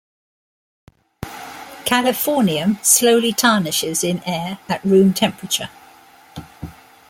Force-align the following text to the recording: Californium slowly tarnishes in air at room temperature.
Californium 1.85 2.83
slowly 2.83 3.31
tarnishes 3.33 4.03
in 4.03 4.19
air 4.25 4.57
at 4.67 4.83
room 4.83 5.13
temperature. 5.13 5.69